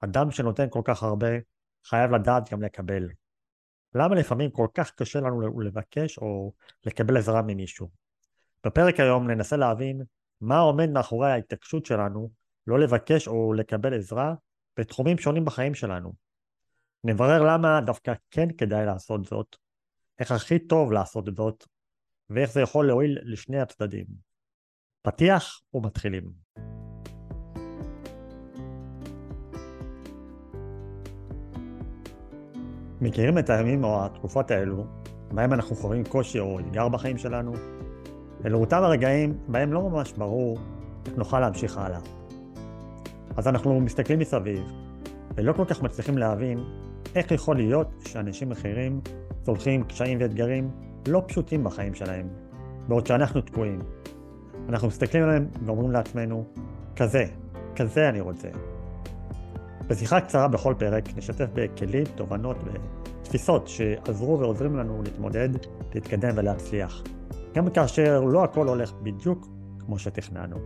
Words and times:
אדם 0.00 0.30
שנותן 0.30 0.66
כל 0.70 0.82
כך 0.84 1.02
הרבה, 1.02 1.28
חייב 1.84 2.10
לדעת 2.10 2.52
גם 2.52 2.62
לקבל. 2.62 3.08
למה 3.94 4.14
לפעמים 4.14 4.50
כל 4.50 4.66
כך 4.74 4.90
קשה 4.90 5.20
לנו 5.20 5.60
לבקש 5.60 6.18
או 6.18 6.52
לקבל 6.86 7.16
עזרה 7.16 7.42
ממישהו? 7.42 7.88
בפרק 8.66 9.00
היום 9.00 9.30
ננסה 9.30 9.56
להבין 9.56 10.02
מה 10.40 10.58
עומד 10.58 10.90
מאחורי 10.90 11.30
ההתעקשות 11.30 11.86
שלנו 11.86 12.30
לא 12.66 12.78
לבקש 12.78 13.28
או 13.28 13.52
לקבל 13.52 13.94
עזרה 13.94 14.34
בתחומים 14.76 15.18
שונים 15.18 15.44
בחיים 15.44 15.74
שלנו. 15.74 16.12
נברר 17.04 17.42
למה 17.42 17.80
דווקא 17.80 18.12
כן 18.30 18.48
כדאי 18.58 18.86
לעשות 18.86 19.24
זאת, 19.24 19.56
איך 20.18 20.32
הכי 20.32 20.58
טוב 20.58 20.92
לעשות 20.92 21.28
זאת, 21.36 21.64
ואיך 22.30 22.52
זה 22.52 22.60
יכול 22.60 22.86
להועיל 22.86 23.18
לשני 23.22 23.60
הצדדים. 23.60 24.06
פתיח 25.02 25.60
ומתחילים. 25.74 26.77
מכירים 33.00 33.38
את 33.38 33.50
הימים 33.50 33.84
או 33.84 34.04
התקופות 34.04 34.50
האלו, 34.50 34.84
בהם 35.32 35.52
אנחנו 35.52 35.76
חווים 35.76 36.04
קושי 36.04 36.38
או 36.38 36.58
אתגר 36.60 36.88
בחיים 36.88 37.18
שלנו? 37.18 37.52
אלו 38.44 38.60
אותם 38.60 38.82
הרגעים 38.82 39.38
בהם 39.48 39.72
לא 39.72 39.82
ממש 39.82 40.12
ברור 40.12 40.58
איך 41.06 41.18
נוכל 41.18 41.40
להמשיך 41.40 41.78
הלאה. 41.78 42.00
אז 43.36 43.48
אנחנו 43.48 43.80
מסתכלים 43.80 44.18
מסביב, 44.18 44.72
ולא 45.34 45.52
כל 45.52 45.64
כך 45.64 45.82
מצליחים 45.82 46.18
להבין 46.18 46.58
איך 47.14 47.30
יכול 47.30 47.56
להיות 47.56 47.88
שאנשים 48.06 48.52
אחרים 48.52 49.00
צולחים 49.42 49.84
קשיים 49.84 50.18
ואתגרים 50.20 50.70
לא 51.08 51.22
פשוטים 51.26 51.64
בחיים 51.64 51.94
שלהם, 51.94 52.28
בעוד 52.88 53.06
שאנחנו 53.06 53.40
תקועים. 53.40 53.78
אנחנו 54.68 54.88
מסתכלים 54.88 55.22
עליהם 55.24 55.46
ואומרים 55.66 55.90
לעצמנו, 55.90 56.44
כזה, 56.96 57.24
כזה 57.76 58.08
אני 58.08 58.20
רוצה. 58.20 58.48
בשיחה 59.88 60.20
קצרה 60.20 60.48
בכל 60.48 60.74
פרק 60.78 61.04
נשתף 61.16 61.46
בכלים, 61.54 62.04
תובנות 62.14 62.56
ותפיסות 63.22 63.68
שעזרו 63.68 64.38
ועוזרים 64.38 64.76
לנו 64.76 65.02
להתמודד, 65.02 65.48
להתקדם 65.94 66.30
ולהצליח. 66.34 67.02
גם 67.54 67.70
כאשר 67.70 68.20
לא 68.20 68.44
הכל 68.44 68.68
הולך 68.68 68.92
בדיוק 69.02 69.48
כמו 69.78 69.98
שתכננו. 69.98 70.56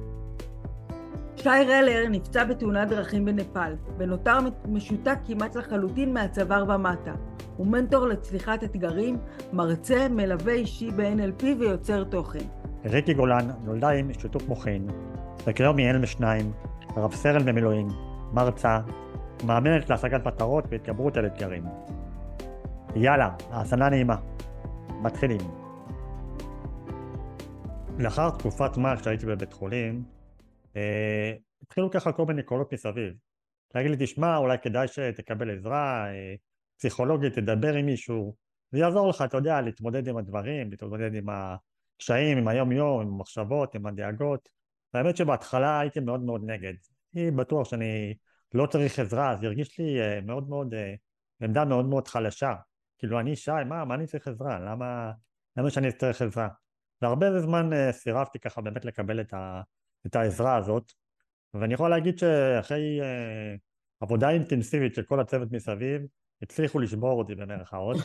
שי 1.36 1.48
רלר 1.48 2.08
נפצע 2.10 2.44
בתאונת 2.44 2.88
דרכים 2.88 3.24
בנפאל, 3.24 3.76
ונותר 3.98 4.38
משותק 4.68 5.18
כמעט 5.26 5.56
לחלוטין 5.56 6.14
מהצוואר 6.14 6.64
ומטה. 6.68 7.14
הוא 7.56 7.66
מנטור 7.66 8.06
לצליחת 8.06 8.64
אתגרים, 8.64 9.18
מרצה, 9.52 10.08
מלווה 10.08 10.52
אישי 10.52 10.90
ב-NLP 10.90 11.44
ויוצר 11.58 12.04
תוכן. 12.04 12.44
ריקי 12.84 13.14
גולן 13.14 13.50
נולדה 13.64 13.88
עם 13.88 14.12
שיתוק 14.12 14.42
מוחין, 14.48 14.86
אלם 15.78 16.06
שניים, 16.06 16.52
רב 16.96 17.14
סרן 17.14 17.44
במילואים, 17.44 17.88
מרצה, 18.32 18.78
מאמנת 19.46 19.90
להשגת 19.90 20.26
מטרות 20.26 20.64
והתגברות 20.68 21.16
על 21.16 21.26
אתגרים. 21.26 21.64
יאללה, 22.96 23.36
האזנה 23.50 23.88
נעימה. 23.88 24.16
מתחילים. 25.02 25.40
לאחר 27.98 28.30
תקופת 28.30 28.76
מה 28.76 29.02
שהייתי 29.04 29.26
בבית 29.26 29.52
חולים, 29.52 30.04
אה, 30.76 31.32
התחילו 31.62 31.90
ככה 31.90 32.12
כל 32.12 32.26
מיני 32.26 32.42
קולות 32.42 32.72
מסביב. 32.72 33.14
להגיד 33.74 33.90
לי, 33.90 33.96
תשמע, 34.00 34.36
אולי 34.36 34.58
כדאי 34.62 34.88
שתקבל 34.88 35.50
עזרה, 35.50 36.06
אה, 36.10 36.34
פסיכולוגית, 36.78 37.32
תדבר 37.32 37.74
עם 37.74 37.86
מישהו, 37.86 38.34
זה 38.70 38.78
יעזור 38.78 39.08
לך, 39.08 39.22
אתה 39.22 39.36
יודע, 39.36 39.60
להתמודד 39.60 40.08
עם 40.08 40.16
הדברים, 40.16 40.70
להתמודד 40.70 41.14
עם 41.14 41.26
הקשיים, 41.28 42.38
עם 42.38 42.48
היום-יום, 42.48 43.00
עם 43.00 43.08
המחשבות, 43.08 43.74
עם 43.74 43.86
הדאגות. 43.86 44.48
האמת 44.94 45.16
שבהתחלה 45.16 45.80
הייתי 45.80 46.00
מאוד 46.00 46.20
מאוד 46.20 46.42
נגד. 46.44 46.74
אני 47.14 47.30
בטוח 47.30 47.68
שאני 47.68 48.14
לא 48.54 48.66
צריך 48.66 48.98
עזרה, 48.98 49.36
זה 49.40 49.46
הרגיש 49.46 49.78
לי 49.78 50.00
אה, 50.00 50.20
מאוד 50.20 50.48
מאוד, 50.48 50.74
אה, 50.74 50.94
עמדה 51.42 51.64
מאוד 51.64 51.84
מאוד 51.84 52.08
חלשה. 52.08 52.54
כאילו, 52.98 53.20
אני 53.20 53.36
שי, 53.36 53.50
מה, 53.68 53.84
מה 53.84 53.94
אני 53.94 54.06
צריך 54.06 54.28
עזרה? 54.28 54.60
למה, 54.60 55.12
למה 55.56 55.70
שאני 55.70 55.92
צריך 55.92 56.22
עזרה? 56.22 56.48
והרבה 57.02 57.40
זמן 57.40 57.72
אה, 57.72 57.92
סירבתי 57.92 58.38
ככה 58.38 58.60
באמת 58.60 58.84
לקבל 58.84 59.20
את, 59.20 59.34
ה, 59.34 59.62
את 60.06 60.16
העזרה 60.16 60.56
הזאת, 60.56 60.92
ואני 61.54 61.74
יכול 61.74 61.90
להגיד 61.90 62.18
שאחרי 62.18 63.00
עבודה 64.00 64.30
אינטנסיבית 64.30 64.94
של 64.94 65.02
כל 65.02 65.20
הצוות 65.20 65.52
מסביב, 65.52 66.02
הצליחו 66.42 66.78
לשבור 66.78 67.18
אותי 67.18 67.34
במרכאות, 67.34 67.96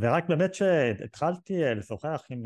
ורק 0.00 0.28
באמת 0.28 0.54
שהתחלתי 0.54 1.64
לשוחח 1.64 2.22
עם, 2.30 2.42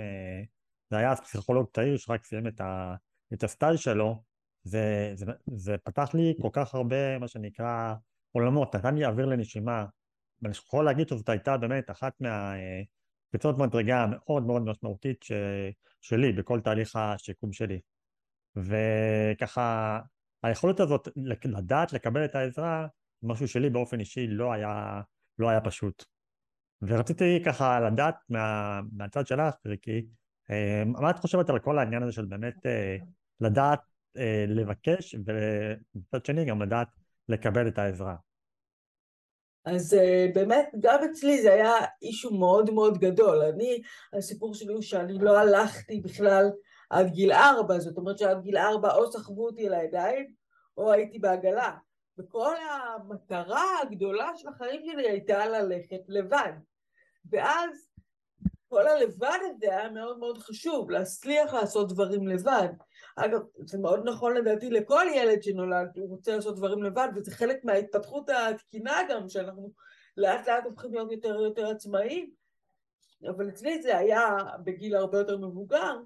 זה 0.91 0.97
היה 0.97 1.17
פסיכולוג 1.17 1.67
צעיר 1.73 1.97
שרק 1.97 2.25
סיים 2.25 2.47
את, 2.47 2.61
ה, 2.61 2.95
את 3.33 3.45
הסטייל 3.45 3.77
שלו, 3.77 4.23
זה, 4.65 5.13
זה, 5.15 5.27
זה 5.47 5.77
פתח 5.85 6.11
לי 6.15 6.35
כל 6.43 6.49
כך 6.53 6.75
הרבה, 6.75 7.19
מה 7.19 7.29
שנקרא, 7.29 7.95
עולמות, 8.33 8.75
נתן 8.75 8.95
לי 8.95 9.07
אוויר 9.07 9.27
לנשימה, 9.27 9.87
ואני 10.43 10.55
יכול 10.67 10.85
להגיד 10.85 11.09
שזאת 11.09 11.29
הייתה 11.29 11.57
באמת 11.57 11.91
אחת 11.91 12.13
מהקפיצות 12.21 13.59
מדרגה 13.59 14.03
המאוד 14.03 14.47
מאוד 14.47 14.63
משמעותית 14.63 15.23
ש, 15.23 15.33
שלי 16.01 16.33
בכל 16.33 16.61
תהליך 16.61 16.97
השיקום 16.97 17.53
שלי. 17.53 17.81
וככה, 18.57 20.01
היכולת 20.43 20.81
הזאת 20.81 21.09
לדעת 21.45 21.93
לקבל 21.93 22.25
את 22.25 22.35
העזרה, 22.35 22.87
משהו 23.23 23.49
שלי 23.49 23.71
באופן 23.71 24.01
אישי 24.01 24.27
לא 24.27 24.53
היה, 24.53 25.01
לא 25.39 25.49
היה 25.49 25.61
פשוט. 25.61 26.05
ורציתי 26.83 27.43
ככה 27.45 27.81
לדעת 27.81 28.15
מה, 28.29 28.81
מהצד 28.93 29.27
שלך, 29.27 29.55
ריקי, 29.67 30.07
אה, 30.51 30.83
מה 30.87 31.11
את 31.11 31.19
חושבת 31.19 31.51
על 31.51 31.59
כל 31.59 31.79
העניין 31.79 32.03
הזה 32.03 32.13
של 32.13 32.25
באמת 32.25 32.67
אה, 32.67 32.97
לדעת 33.41 33.81
אה, 34.17 34.45
לבקש, 34.49 35.15
ומצד 35.15 36.25
שני 36.27 36.45
גם 36.45 36.63
לדעת 36.63 36.89
לקבל 37.29 37.69
את 37.69 37.79
העזרה. 37.79 38.17
אז 39.65 39.95
uh, 39.95 40.35
באמת, 40.35 40.71
גם 40.81 41.01
אצלי 41.11 41.43
זה 41.43 41.53
היה 41.53 41.73
אישו 42.03 42.31
מאוד 42.31 42.71
מאוד 42.71 42.99
גדול. 42.99 43.43
אני, 43.43 43.83
הסיפור 44.13 44.55
שלי 44.55 44.73
הוא 44.73 44.83
שאני 44.83 45.19
לא 45.19 45.39
הלכתי 45.39 46.01
בכלל 46.01 46.51
עד 46.91 47.11
גיל 47.11 47.33
ארבע, 47.33 47.79
זאת 47.79 47.97
אומרת 47.97 48.19
שעד 48.19 48.43
גיל 48.43 48.57
ארבע 48.57 48.95
או 48.95 49.13
סחבו 49.13 49.47
אותי 49.47 49.67
על 49.67 49.75
הידיים, 49.75 50.27
או 50.77 50.93
הייתי 50.93 51.19
בעגלה. 51.19 51.77
וכל 52.19 52.55
המטרה 52.57 53.65
הגדולה 53.83 54.31
של 54.37 54.49
החיים 54.49 54.83
שלי 54.85 55.09
הייתה 55.09 55.47
ללכת 55.47 56.01
לבד. 56.09 56.53
ואז 57.31 57.94
כל 58.75 58.87
הלבד 58.87 59.39
הזה 59.51 59.77
היה 59.79 59.91
מאוד 59.91 60.19
מאוד 60.19 60.39
חשוב, 60.39 60.91
להצליח 60.91 61.55
לעשות 61.55 61.93
דברים 61.93 62.29
לבד. 62.29 62.69
אגב, 63.17 63.41
זה 63.67 63.79
מאוד 63.79 64.01
נכון 64.09 64.37
לדעתי 64.37 64.71
לכל 64.71 65.05
ילד 65.15 65.43
שנולד, 65.43 65.89
הוא 65.97 66.09
רוצה 66.09 66.37
לעשות 66.37 66.57
דברים 66.57 66.83
לבד, 66.83 67.09
וזה 67.17 67.31
חלק 67.31 67.65
מההתפתחות 67.65 68.31
התקינה 68.31 69.01
גם, 69.11 69.29
שאנחנו 69.29 69.73
לאט 70.17 70.49
לאט 70.49 70.65
הופכים 70.65 70.95
להיות 70.95 71.13
יותר 71.13 71.39
ויותר 71.39 71.71
עצמאיים. 71.71 72.31
אבל 73.29 73.49
אצלי 73.49 73.83
זה 73.83 73.99
היה 73.99 74.39
בגיל 74.65 74.97
הרבה 74.97 75.19
יותר 75.19 75.39
מבוגר, 75.39 75.97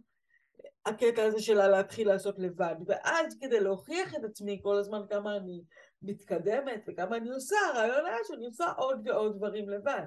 הקטע 0.86 1.22
הזה 1.22 1.40
שלה 1.40 1.68
להתחיל 1.68 2.08
לעשות 2.08 2.38
לבד. 2.38 2.74
ואז 2.86 3.36
כדי 3.40 3.60
להוכיח 3.60 4.14
את 4.14 4.24
עצמי 4.24 4.60
כל 4.62 4.76
הזמן 4.76 5.00
כמה 5.10 5.36
אני 5.36 5.62
מתקדמת 6.02 6.84
וכמה 6.88 7.16
אני 7.16 7.30
עושה, 7.30 7.56
הרעיון 7.74 8.06
היה 8.06 8.18
שאני 8.28 8.46
עושה 8.46 8.72
עוד 8.72 9.00
ועוד 9.08 9.36
דברים 9.36 9.68
לבד. 9.68 10.06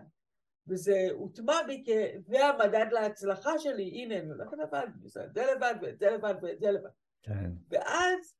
וזה 0.68 1.08
הוטמע 1.12 1.64
בי 1.68 1.84
כ... 1.86 1.90
זה 2.28 2.46
המדד 2.46 2.86
להצלחה 2.92 3.60
שלי, 3.60 3.84
הנה, 3.84 4.20
אני 4.20 4.30
הולכת 4.30 4.58
לבד, 4.58 4.88
את 5.06 5.34
זה 5.34 5.46
לבד, 5.56 5.76
ואת 5.82 6.00
זה 6.00 6.12
לבד, 6.12 6.36
ואת 6.42 6.60
זה 6.60 6.72
לבד. 6.72 6.90
כן. 7.22 7.52
ואז 7.70 8.36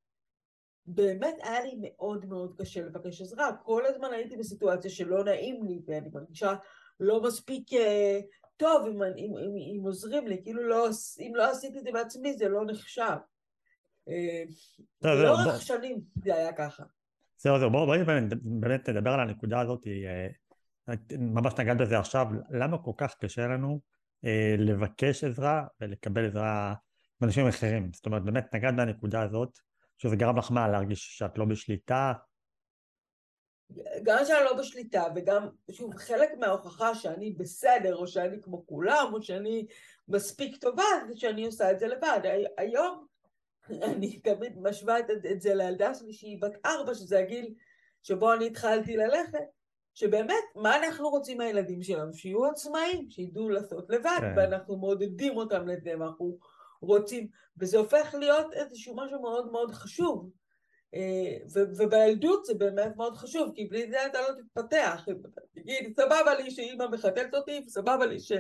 באמת 0.86 1.36
היה 1.44 1.62
לי 1.62 1.80
מאוד 1.82 2.26
מאוד 2.26 2.56
קשה 2.58 2.82
לבקש 2.82 3.22
עזרה. 3.22 3.56
כל 3.64 3.86
הזמן 3.86 4.14
הייתי 4.14 4.38
בסיטואציה 4.38 4.92
שלא 4.92 5.24
נעים 5.24 5.64
לי, 5.64 5.82
ואני 5.88 6.10
מרגישה 6.14 6.54
לא 7.00 7.22
מספיק 7.22 7.74
אה, 7.74 8.20
טוב 8.58 8.88
אם, 8.88 9.04
אם, 9.04 9.38
אם, 9.38 9.80
אם 9.80 9.82
עוזרים 9.84 10.28
לי, 10.28 10.44
כאילו 10.44 10.64
לא, 10.64 10.88
אם 11.20 11.32
לא 11.36 11.52
עשיתי 11.52 11.80
את 11.80 11.84
זה 11.84 11.92
בעצמי 11.92 12.34
זה 12.34 12.50
לא 12.50 12.66
נחשב. 12.66 13.18
אה, 14.10 14.44
לאורך 15.04 15.62
שנים 15.62 16.02
זה 16.24 16.36
היה 16.36 16.54
ככה. 16.54 16.84
זהו, 17.38 17.70
בואי 17.72 18.00
באמת 18.44 18.90
נדבר 18.90 19.10
על 19.10 19.20
הנקודה 19.20 19.60
הזאת. 19.60 19.88
ממש 21.20 21.54
נגעת 21.60 21.78
בזה 21.78 22.00
עכשיו, 22.00 22.28
למה 22.50 22.78
כל 22.78 22.92
כך 22.98 23.16
קשה 23.16 23.48
לנו 23.48 23.80
אה, 24.26 24.56
לבקש 24.58 25.24
עזרה 25.24 25.64
ולקבל 25.82 26.28
עזרה 26.28 26.74
מאנשים 27.22 27.48
אחרים? 27.48 27.94
זאת 27.94 28.06
אומרת, 28.06 28.24
באמת 28.24 28.56
נגעת 28.56 28.76
בנקודה 28.76 29.22
הזאת, 29.22 29.60
שזה 29.98 30.16
גרם 30.16 30.38
לך 30.38 30.52
מה, 30.52 30.68
להרגיש 30.68 31.18
שאת 31.18 31.38
לא 31.38 31.46
בשליטה? 31.46 32.14
גם 34.04 34.18
שאני 34.26 34.46
לא 34.46 34.54
בשליטה, 34.58 35.04
וגם, 35.16 35.48
שוב, 35.72 35.96
חלק 35.96 36.30
מההוכחה 36.40 36.96
שאני 36.96 37.32
בסדר, 37.32 37.96
או 37.96 38.08
שאני 38.08 38.42
כמו 38.42 38.68
כולם, 38.68 39.10
או 39.14 39.22
שאני 39.22 39.66
מספיק 40.08 40.58
טובה, 40.58 40.84
זה 41.08 41.18
שאני 41.18 41.46
עושה 41.46 41.72
את 41.72 41.80
זה 41.80 41.88
לבד. 41.88 42.20
היום 42.58 43.06
אני 43.70 44.20
תמיד 44.20 44.60
משווה 44.62 45.00
את 45.00 45.42
זה 45.42 45.56
לילדה 45.56 45.94
שלי 45.94 46.14
שהיא 46.14 46.42
בת 46.42 46.66
ארבע, 46.66 46.94
שזה 46.94 47.20
הגיל 47.20 47.54
שבו 48.04 48.34
אני 48.34 48.48
התחלתי 48.48 48.98
ללכת, 48.98 49.40
שבאמת, 49.94 50.44
מה 50.56 50.78
אנחנו 50.78 51.10
רוצים 51.10 51.38
מהילדים 51.38 51.84
שלנו? 51.84 52.14
שיהיו 52.14 52.46
עצמאים, 52.46 53.10
שידעו 53.10 53.50
לעשות 53.50 53.90
לבד, 53.90 54.18
כן. 54.20 54.34
ואנחנו 54.38 54.78
מעודדים 54.78 55.38
אותם 55.38 55.68
לזה, 55.68 55.94
ואנחנו 56.00 56.38
רוצים, 56.82 57.28
וזה 57.58 57.78
הופך 57.78 58.16
להיות 58.20 58.54
איזשהו 58.54 58.96
משהו 58.96 59.22
מאוד 59.22 59.52
מאוד 59.52 59.72
חשוב. 59.72 60.30
ובילדות 61.78 62.46
זה 62.46 62.54
באמת 62.54 62.96
מאוד 62.96 63.18
חשוב, 63.18 63.52
כי 63.56 63.66
בלי 63.66 63.92
זה 63.92 64.06
אתה 64.06 64.20
לא 64.22 64.42
תתפתח. 64.42 65.06
תגיד, 65.56 65.94
סבבה 65.96 66.36
לי 66.36 66.52
שאימא 66.52 66.88
מחתלת 66.88 67.34
אותי, 67.34 67.66
סבבה 67.68 68.06
לי 68.06 68.20
ש... 68.20 68.32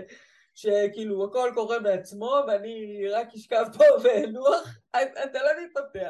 שכאילו 0.54 1.26
הכל 1.26 1.52
קורה 1.54 1.80
מעצמו 1.80 2.36
ואני 2.48 3.08
רק 3.08 3.28
אשכב 3.36 3.66
פה 3.78 3.84
ואנוח, 4.04 4.78
אתה 4.96 5.40
לא 5.44 5.50
תתפתח. 5.68 6.10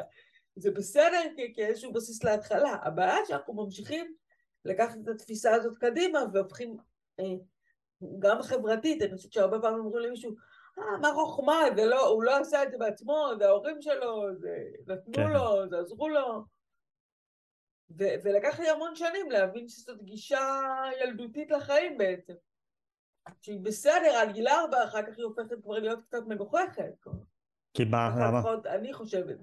זה 0.56 0.70
בסדר 0.70 1.20
כאיזשהו 1.54 1.92
בסיס 1.92 2.24
להתחלה. 2.24 2.76
הבעיה 2.82 3.16
שאנחנו 3.28 3.54
ממשיכים 3.54 4.14
לקחת 4.64 4.96
את 5.04 5.08
התפיסה 5.08 5.54
הזאת 5.54 5.78
קדימה 5.78 6.18
והופכים, 6.32 6.76
אה, 7.20 7.24
גם 8.18 8.42
חברתית, 8.42 9.02
אני 9.02 9.16
חושבת 9.16 9.32
שהרבה 9.32 9.58
פעמים 9.60 9.84
אומרים 9.84 10.06
למישהו, 10.06 10.34
אה, 10.78 10.98
מה 11.00 11.08
חוכמה, 11.14 11.62
זה 11.76 11.84
לא, 11.84 12.06
הוא 12.06 12.24
לא 12.24 12.36
עשה 12.36 12.62
את 12.62 12.70
זה 12.70 12.78
בעצמו, 12.78 13.28
זה 13.38 13.46
ההורים 13.46 13.82
שלו, 13.82 14.38
זה 14.38 14.58
נתנו 14.86 15.14
כן. 15.14 15.30
לו, 15.32 15.68
זה 15.68 15.78
עזרו 15.78 16.08
לו. 16.08 16.44
ו- 17.98 18.14
ולקח 18.24 18.60
לי 18.60 18.70
המון 18.70 18.94
שנים 18.94 19.30
להבין 19.30 19.68
שזאת 19.68 20.02
גישה 20.02 20.60
ילדותית 21.02 21.50
לחיים 21.50 21.98
בעצם. 21.98 22.34
שהיא 23.40 23.60
בסדר, 23.60 24.16
על 24.20 24.32
גיל 24.32 24.48
ארבע, 24.48 24.84
אחר 24.84 25.02
כך 25.02 25.16
היא 25.16 25.24
הופכת 25.24 25.62
כבר 25.62 25.78
להיות 25.78 25.98
קצת 26.04 26.22
מגוחכת. 26.26 27.06
כי 27.74 27.84
מה, 27.84 28.10
למה? 28.20 28.42
אני 28.66 28.92
חושבת. 28.92 29.36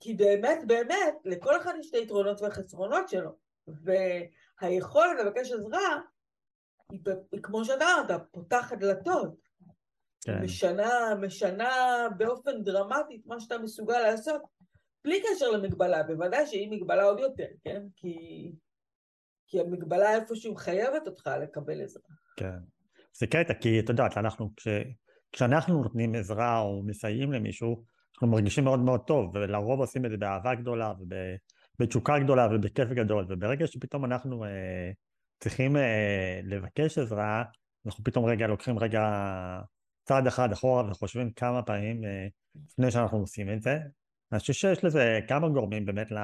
כי 0.00 0.14
באמת, 0.14 0.58
באמת, 0.66 1.14
לכל 1.24 1.56
אחד 1.56 1.72
יש 1.80 1.90
את 1.90 1.94
היתרונות 1.94 2.40
והחסרונות 2.40 3.08
שלו. 3.08 3.30
והיכולת 4.60 5.20
לבקש 5.20 5.52
עזרה, 5.52 6.00
היא, 6.92 7.00
היא 7.32 7.42
כמו 7.42 7.64
שאתה 7.64 7.84
אמרת, 7.84 8.22
פותחת 8.30 8.78
דלתות. 8.78 9.34
כן. 10.24 10.42
משנה, 10.42 11.14
משנה 11.20 11.68
באופן 12.16 12.62
דרמטי 12.62 13.16
את 13.16 13.26
מה 13.26 13.40
שאתה 13.40 13.58
מסוגל 13.58 14.00
לעשות, 14.00 14.42
בלי 15.04 15.20
קשר 15.22 15.50
למגבלה, 15.50 16.02
בוודאי 16.02 16.46
שהיא 16.46 16.70
מגבלה 16.70 17.02
עוד 17.02 17.18
יותר, 17.18 17.46
כן? 17.64 17.82
כי, 17.96 18.16
כי 19.46 19.60
המגבלה 19.60 20.14
איפשהו 20.14 20.52
מחייבת 20.54 21.06
אותך 21.06 21.30
לקבל 21.42 21.82
עזרה. 21.82 22.02
כן. 22.36 22.58
זה 23.12 23.26
קטע, 23.26 23.54
כי 23.54 23.80
את 23.80 23.88
יודעת, 23.88 24.16
אנחנו, 24.16 24.50
כש, 24.56 24.68
כשאנחנו 25.32 25.82
נותנים 25.82 26.14
עזרה 26.14 26.60
או 26.60 26.82
מסייעים 26.82 27.32
למישהו, 27.32 27.84
אנחנו 28.18 28.28
מרגישים 28.28 28.64
מאוד 28.64 28.80
מאוד 28.80 29.00
טוב, 29.00 29.30
ולרוב 29.34 29.80
עושים 29.80 30.04
את 30.04 30.10
זה 30.10 30.16
באהבה 30.16 30.54
גדולה 30.54 30.92
ובתשוקה 31.78 32.18
גדולה 32.18 32.48
ובכיף 32.50 32.88
גדול, 32.88 33.26
וברגע 33.28 33.66
שפתאום 33.66 34.04
אנחנו 34.04 34.44
אה, 34.44 34.90
צריכים 35.40 35.76
אה, 35.76 36.40
לבקש 36.44 36.98
עזרה, 36.98 37.44
אנחנו 37.86 38.04
פתאום 38.04 38.24
רגע 38.24 38.46
לוקחים 38.46 38.78
רגע 38.78 39.02
צעד 40.04 40.26
אחד 40.26 40.52
אחורה 40.52 40.90
וחושבים 40.90 41.32
כמה 41.32 41.62
פעמים 41.62 42.04
אה, 42.04 42.26
לפני 42.66 42.90
שאנחנו 42.90 43.18
עושים 43.18 43.52
את 43.52 43.62
זה. 43.62 43.78
אני 44.32 44.40
חושב 44.40 44.52
שיש 44.52 44.84
לזה 44.84 45.20
כמה 45.28 45.48
גורמים 45.48 45.86
באמת 45.86 46.10
ל, 46.10 46.18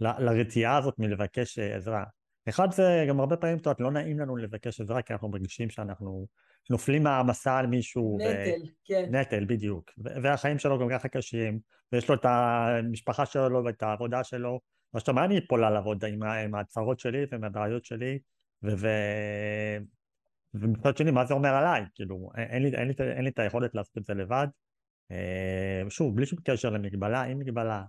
ל, 0.00 0.06
לרתיעה 0.18 0.76
הזאת 0.76 0.94
מלבקש 0.98 1.58
אה, 1.58 1.76
עזרה. 1.76 2.04
אחד 2.48 2.72
זה 2.72 3.04
גם 3.08 3.20
הרבה 3.20 3.36
פעמים, 3.36 3.56
את 3.56 3.66
יודעת, 3.66 3.80
לא 3.80 3.90
נעים 3.90 4.20
לנו 4.20 4.36
לבקש 4.36 4.80
עזרה 4.80 5.02
כי 5.02 5.12
אנחנו 5.12 5.28
מרגישים 5.28 5.70
שאנחנו 5.70 6.26
נופלים 6.70 7.02
מהמסע 7.02 7.56
על 7.56 7.66
מישהו. 7.66 8.18
נטל, 8.20 8.62
ו... 8.62 8.68
כן. 8.84 9.14
נטל, 9.14 9.44
בדיוק. 9.44 9.90
והחיים 9.98 10.58
שלו 10.58 10.78
גם 10.78 10.88
ככה 10.90 11.08
קשים, 11.08 11.58
ויש 11.92 12.08
לו 12.08 12.14
את 12.14 12.24
המשפחה 12.24 13.26
שלו 13.26 13.64
ואת 13.64 13.82
העבודה 13.82 14.24
שלו. 14.24 14.60
עכשיו, 14.94 15.14
מה 15.14 15.24
אני 15.24 15.38
אפול 15.38 15.64
על 15.64 15.76
עבודה 15.76 16.06
עם, 16.06 16.22
עם 16.22 16.54
הצרות 16.54 16.98
שלי 16.98 17.24
ועם 17.30 17.44
הבעיות 17.44 17.84
שלי, 17.84 18.18
ו... 18.62 18.68
ו... 18.78 18.88
ומצד 20.54 20.96
שני, 20.96 21.10
מה 21.10 21.24
זה 21.24 21.34
אומר 21.34 21.54
עליי? 21.54 21.82
כאילו, 21.94 22.30
אין 22.36 22.62
לי, 22.62 22.76
אין, 22.76 22.88
לי, 22.88 22.94
אין 23.16 23.24
לי 23.24 23.30
את 23.30 23.38
היכולת 23.38 23.74
לעשות 23.74 23.98
את 23.98 24.06
זה 24.06 24.14
לבד. 24.14 24.46
אה, 25.10 25.90
שוב, 25.90 26.16
בלי 26.16 26.26
שום 26.26 26.38
קשר 26.44 26.70
למגבלה, 26.70 27.22
עם 27.22 27.38
מגבלה. 27.38 27.84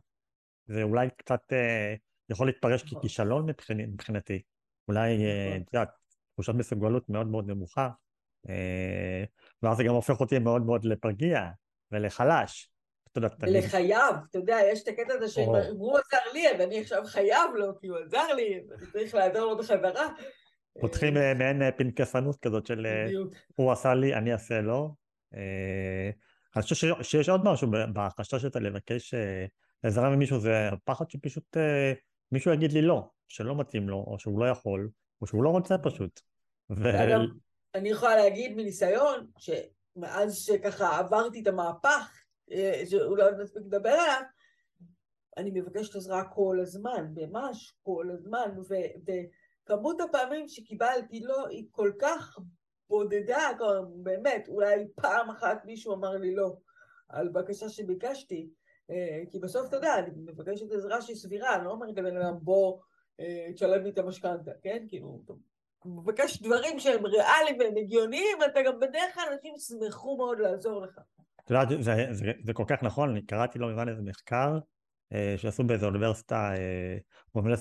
זה 0.67 0.83
אולי 0.83 1.07
קצת 1.17 1.41
אה, 1.53 1.95
יכול 2.29 2.47
להתפרש 2.47 2.93
ככישלון 2.93 3.45
מבחינתי. 3.69 4.41
אולי, 4.87 5.25
אה, 5.25 5.57
את 5.57 5.73
יודעת, 5.73 5.89
תחושת 6.33 6.53
מסוגלות 6.53 7.09
מאוד 7.09 7.27
מאוד 7.27 7.47
נמוכה. 7.47 7.89
אה, 8.49 9.23
ואז 9.63 9.77
זה 9.77 9.83
גם 9.83 9.93
הופך 9.93 10.19
אותי 10.19 10.39
מאוד 10.39 10.65
מאוד 10.65 10.85
לפגיע 10.85 11.45
ולחלש. 11.91 12.71
לחייב, 13.41 14.15
אתה 14.29 14.37
יודע, 14.37 14.57
יש 14.71 14.83
את 14.83 14.87
הקטע 14.87 15.13
הזה 15.13 15.27
שהוא 15.27 15.97
עזר 15.97 16.31
לי, 16.33 16.45
ואני 16.59 16.79
עכשיו 16.81 17.03
חייב 17.05 17.51
לו, 17.55 17.79
כי 17.79 17.87
הוא 17.87 17.97
עזר 17.97 18.33
לי, 18.35 18.61
ואני 18.69 18.91
צריך 18.91 19.15
לעזור 19.15 19.45
לו 19.45 19.57
בחזרה. 19.57 20.07
פותחים 20.79 21.17
אה, 21.17 21.33
מעין 21.33 21.61
אה, 21.61 21.71
פנקסנות 21.71 22.39
כזאת 22.39 22.65
של 22.65 22.87
הוא 23.55 23.71
עשה 23.71 23.93
לי, 23.93 24.13
אני 24.13 24.33
אעשה 24.33 24.61
לו. 24.61 24.95
אני 26.55 26.63
חושב 26.63 26.95
שיש 27.01 27.29
עוד 27.29 27.41
משהו 27.45 27.67
בחשש 27.93 28.35
שאתה 28.35 28.59
לבקש 28.59 29.13
עזרה 29.83 30.09
ממישהו, 30.09 30.39
זה 30.39 30.69
פחד 30.83 31.09
שפשוט 31.09 31.57
מישהו 32.31 32.53
יגיד 32.53 32.71
לי 32.71 32.81
לא, 32.81 33.09
שלא 33.27 33.55
מתאים 33.55 33.89
לו, 33.89 34.05
או 34.07 34.19
שהוא 34.19 34.39
לא 34.39 34.45
יכול, 34.45 34.89
או 35.21 35.27
שהוא 35.27 35.43
לא 35.43 35.49
רוצה 35.49 35.77
פשוט. 35.77 36.21
אני 37.75 37.89
יכולה 37.89 38.15
להגיד 38.15 38.55
מניסיון, 38.55 39.27
שמאז 39.37 40.35
שככה 40.35 40.99
עברתי 40.99 41.41
את 41.41 41.47
המהפך, 41.47 42.23
אה, 42.51 42.83
שאולי 42.85 43.23
עוד 43.23 43.33
נספיק 43.39 43.63
לדבר 43.65 43.89
עליו, 43.89 44.21
אני 45.37 45.51
מבקשת 45.53 45.95
עזרה 45.95 46.23
כל 46.23 46.57
הזמן, 46.61 47.13
ממש 47.15 47.73
כל 47.83 48.07
הזמן, 48.13 48.51
ו- 48.69 49.13
וכמות 49.65 50.01
הפעמים 50.01 50.47
שקיבלתי 50.47 51.19
לא 51.19 51.47
היא 51.47 51.65
כל 51.71 51.91
כך 51.99 52.39
בודדה, 52.89 53.49
כלומר 53.57 53.81
באמת, 53.81 54.47
אולי 54.47 54.87
פעם 54.95 55.29
אחת 55.29 55.65
מישהו 55.65 55.93
אמר 55.93 56.17
לי 56.17 56.35
לא 56.35 56.55
על 57.09 57.29
בקשה 57.29 57.69
שביקשתי, 57.69 58.49
אה, 58.89 59.21
כי 59.31 59.39
בסוף 59.39 59.67
אתה 59.67 59.75
יודע, 59.75 59.99
אני 59.99 60.09
מבקשת 60.15 60.71
עזרה 60.71 61.01
שהיא 61.01 61.15
סבירה, 61.15 61.55
אני 61.55 61.65
לא 61.65 61.71
אומרת 61.71 61.97
לבן 61.97 62.17
אדם 62.17 62.35
בוא 62.41 62.79
אה, 63.19 63.53
תשלם 63.53 63.83
לי 63.83 63.89
את 63.89 63.97
המשכנתה, 63.97 64.51
כן? 64.61 64.85
כאילו, 64.87 65.23
מבקש 65.85 66.41
דברים 66.41 66.79
שהם 66.79 67.05
ריאליים 67.05 67.59
והם 67.59 67.73
הגיוניים, 67.77 68.37
אתה 68.45 68.61
גם 68.61 68.79
בדרך 68.79 69.13
כלל 69.13 69.23
אנשים 69.33 69.53
ישמחו 69.55 70.17
מאוד 70.17 70.39
לעזור 70.39 70.81
לך. 70.81 70.99
את 71.45 71.49
יודעת, 71.49 71.69
זה, 71.69 72.07
זה, 72.11 72.31
זה, 72.43 72.53
כל 72.53 72.65
כך 72.67 72.83
נכון, 72.83 73.09
אני 73.09 73.25
קראתי 73.25 73.59
לא 73.59 73.69
מזמן 73.69 73.89
איזה 73.89 74.01
מחקר 74.01 74.59
אה, 75.13 75.33
שעשו 75.37 75.63
באיזו 75.63 75.85
אוניברסיטה, 75.85 76.53
אה, 76.57 76.97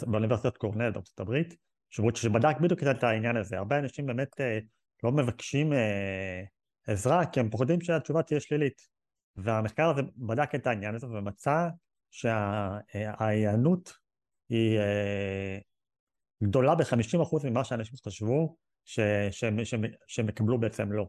באוניברסיטת 0.06 0.56
קורנל 0.56 0.90
בארצות 0.90 1.20
הברית, 1.20 1.56
שבדק 1.90 2.56
בדיוק 2.60 2.82
את 2.82 3.04
העניין 3.04 3.36
הזה. 3.36 3.58
הרבה 3.58 3.78
אנשים 3.78 4.06
באמת 4.06 4.40
אה, 4.40 4.58
לא 5.02 5.12
מבקשים 5.12 5.72
אה, 5.72 6.42
עזרה 6.86 7.26
כי 7.26 7.40
הם 7.40 7.50
פוחדים 7.50 7.80
שהתשובה 7.80 8.22
תהיה 8.22 8.40
שלילית. 8.40 8.98
והמחקר 9.36 9.90
הזה 9.90 10.02
בדק 10.16 10.54
את 10.54 10.66
העניין 10.66 10.94
הזה 10.94 11.06
ומצא 11.06 11.68
שההיענות 12.10 13.92
היא 14.48 14.78
אה, 14.78 15.58
גדולה 16.42 16.74
ב-50% 16.74 17.46
ממה 17.46 17.64
שאנשים 17.64 17.96
חשבו 18.06 18.56
שהם 20.06 20.28
יקבלו 20.28 20.60
בעצם 20.60 20.92
לא. 20.92 21.06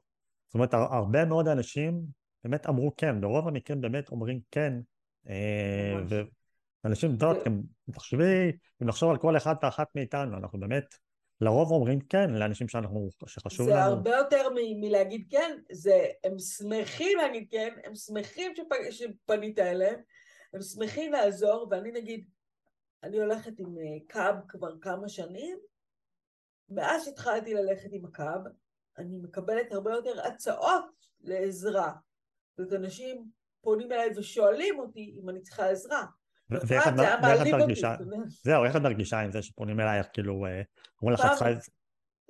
זאת 0.48 0.54
אומרת, 0.54 0.74
הרבה 0.74 1.26
מאוד 1.26 1.48
אנשים 1.48 2.02
באמת 2.44 2.70
אמרו 2.70 2.96
כן, 2.98 3.22
ברוב 3.22 3.48
המקרים 3.48 3.82
באמת 3.82 4.10
אומרים 4.10 4.40
כן, 4.52 4.74
אה, 5.30 6.24
ואנשים, 6.84 7.16
את 7.16 7.22
יודעת, 7.22 7.38
תחשבי, 7.92 8.52
אם 8.82 8.88
נחשוב 8.88 9.10
על 9.10 9.18
כל 9.18 9.38
אחד 9.38 9.56
ואחת 9.64 9.88
מאיתנו, 9.96 10.38
אנחנו 10.38 10.60
באמת 10.60 10.96
לרוב 11.42 11.72
אומרים 11.72 12.00
כן 12.00 12.30
לאנשים 12.30 12.68
שאנחנו, 12.68 13.10
שחשוב 13.28 13.66
זה 13.66 13.76
לנו. 13.76 13.82
זה 13.82 13.86
הרבה 13.86 14.16
יותר 14.16 14.50
מ- 14.50 14.82
מלהגיד 14.82 15.28
כן, 15.30 15.58
זה, 15.72 16.06
הם 16.24 16.40
שמחים 16.40 17.18
להגיד 17.18 17.48
כן, 17.52 17.70
הם 17.84 17.96
שמחים 17.96 18.52
שפ, 18.56 18.92
שפנית 18.92 19.60
אליהם, 19.60 20.00
הם 20.54 20.62
שמחים 20.62 21.12
לעזור, 21.12 21.68
ואני 21.72 21.92
נגיד, 21.92 22.26
אני 23.04 23.18
הולכת 23.18 23.60
עם 23.60 23.78
אה, 23.78 23.84
קאב 24.08 24.36
כבר 24.48 24.80
כמה 24.82 25.10
שנים, 25.10 25.58
מאז 26.70 27.06
שהתחלתי 27.06 27.54
ללכת 27.54 27.90
עם 27.92 28.06
הקאב, 28.06 28.42
אני 28.98 29.18
מקבלת 29.18 29.72
הרבה 29.72 29.92
יותר 29.92 30.28
הצעות 30.28 30.86
לעזרה. 31.22 31.92
זאת 32.58 32.72
אומרת, 32.72 32.86
אנשים 32.86 33.26
פונים 33.62 33.92
אליי 33.92 34.10
ושואלים 34.18 34.80
אותי 34.80 35.16
אם 35.22 35.30
אני 35.30 35.42
צריכה 35.42 35.70
עזרה. 35.70 36.06
ואיך 36.50 36.88
את 36.88 37.54
מרגישה, 37.54 37.96
זהו, 38.44 38.66
איך 38.66 38.76
את 38.76 38.82
מרגישה 38.82 39.20
עם 39.20 39.32
זה 39.32 39.42
שפונים 39.42 39.80
אלייך, 39.80 40.08
כאילו, 40.14 40.46
אה, 40.46 40.62
אומרים 41.02 41.14
לך, 41.20 41.26
צריכה... 41.30 41.50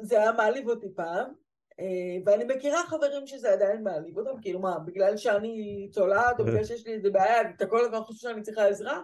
זה 0.02 0.22
היה 0.22 0.32
מעליב 0.32 0.70
אותי 0.70 0.88
פעם, 0.96 1.34
אה, 1.80 1.86
ואני 2.26 2.56
מכירה 2.56 2.84
חברים 2.88 3.28
שזה 3.28 3.54
עדיין 3.54 3.84
מעליב 3.84 4.18
אותם, 4.18 4.42
כאילו 4.42 4.60
מה, 4.60 4.80
בגלל 4.80 5.18
שאני 5.18 5.88
צולעת, 5.92 6.40
או 6.40 6.46
בגלל 6.46 6.64
שיש 6.68 6.88
לי 6.88 6.94
איזה 6.94 7.10
בעיה, 7.10 7.50
אתה 7.50 7.66
כל 7.66 7.86
הזמן 7.86 8.00
חושב 8.00 8.30
שאני 8.30 8.42
צריכה 8.42 8.68
עזרה, 8.68 9.02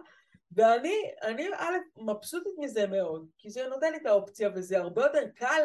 ואני, 0.56 0.96
אני 1.22 1.48
א', 1.58 1.78
מבסוטית 1.98 2.54
מזה 2.58 2.88
מאוד, 2.88 3.28
כי 3.38 3.50
זה 3.50 3.68
נותן 3.68 3.92
לי 3.92 3.98
את 3.98 4.06
האופציה, 4.06 4.50
וזה 4.56 4.78
הרבה 4.78 5.02
יותר 5.02 5.28
קל 5.36 5.62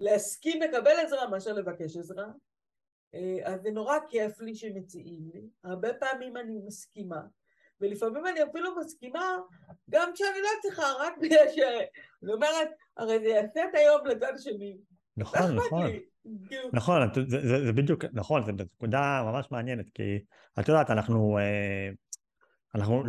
להסכים 0.00 0.62
לקבל 0.62 1.00
עזרה 1.06 1.28
מאשר 1.28 1.52
לבקש 1.52 1.96
עזרה. 1.96 2.26
אה, 3.14 3.38
אז 3.44 3.62
זה 3.62 3.70
נורא 3.70 3.98
כיף 4.08 4.40
לי 4.40 4.54
שמציעים 4.54 5.30
לי, 5.34 5.42
הרבה 5.64 5.94
פעמים 5.94 6.36
אני 6.36 6.58
מסכימה, 6.66 7.20
ולפעמים 7.80 8.26
אני 8.26 8.42
אפילו 8.42 8.76
מסכימה 8.76 9.38
גם 9.90 10.10
כשאני 10.14 10.38
לא 10.42 10.48
צריכה, 10.62 10.92
רק 11.00 11.18
בגלל 11.18 11.48
שאני 11.54 12.32
אומרת, 12.32 12.68
הרי 12.96 13.18
זה 13.18 13.28
יעשה 13.28 13.64
את 13.64 13.74
היום 13.74 14.06
לצד 14.06 14.32
השני. 14.34 14.76
נכון, 15.16 15.56
נכון. 15.56 15.90
כאילו. 16.48 16.68
נכון, 16.72 17.14
זה, 17.14 17.40
זה, 17.48 17.66
זה 17.66 17.72
בדיוק, 17.72 18.04
נכון, 18.12 18.42
זו 18.42 18.52
נקודה 18.52 19.22
ממש 19.24 19.46
מעניינת, 19.50 19.86
כי 19.94 20.18
את 20.60 20.68
יודעת, 20.68 20.90
אנחנו, 20.90 21.38
אה, 21.38 21.90
אנחנו 22.74 23.04